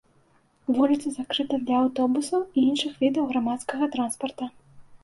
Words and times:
Вуліца 0.77 1.11
закрыта 1.17 1.59
для 1.67 1.77
аўтобусаў 1.83 2.41
і 2.57 2.67
іншых 2.71 2.93
відаў 3.05 3.23
грамадскага 3.35 3.83
транспарта. 3.99 4.55